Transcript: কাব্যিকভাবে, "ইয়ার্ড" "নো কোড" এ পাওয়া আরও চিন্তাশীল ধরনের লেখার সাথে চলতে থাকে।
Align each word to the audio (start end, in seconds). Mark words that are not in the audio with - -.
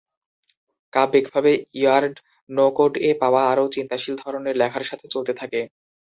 কাব্যিকভাবে, 0.93 1.51
"ইয়ার্ড" 1.75 2.15
"নো 2.49 2.65
কোড" 2.77 2.93
এ 3.01 3.19
পাওয়া 3.21 3.41
আরও 3.51 3.65
চিন্তাশীল 3.75 4.15
ধরনের 4.23 4.55
লেখার 4.61 4.83
সাথে 4.89 5.05
চলতে 5.13 5.33
থাকে। 5.41 5.61